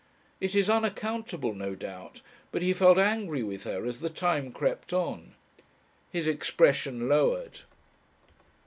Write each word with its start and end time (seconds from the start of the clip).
It 0.39 0.55
is 0.55 0.67
unaccountable, 0.67 1.53
no 1.53 1.75
doubt, 1.75 2.21
but 2.51 2.63
he 2.63 2.73
felt 2.73 2.97
angry 2.97 3.43
with 3.43 3.65
her 3.65 3.85
as 3.85 3.99
the 3.99 4.09
time 4.09 4.51
crept 4.51 4.93
on. 4.93 5.35
His 6.11 6.25
expression 6.27 7.07
lowered. 7.07 7.59